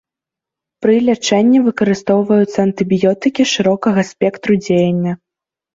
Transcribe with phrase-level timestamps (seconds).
[0.85, 5.13] Пры лячэнні выкарыстоўваюцца антыбіётыкі шырокага спектру дзеяння.